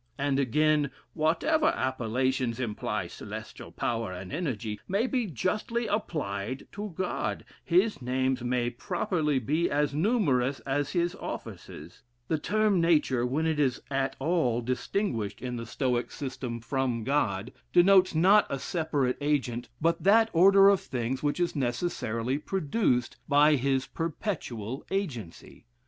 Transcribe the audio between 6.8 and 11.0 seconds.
God; his names may properly be as numerous as